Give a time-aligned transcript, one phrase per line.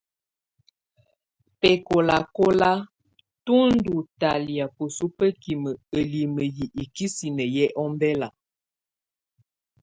[1.59, 2.71] Bɛ̀kɔ̀làkɔ̀la,
[3.45, 8.27] tù ndú ɲtalɛ̀á bǝsu bǝkimǝ ǝlimǝ yɛ ikisinǝ yɛ́ ɔmbɛla.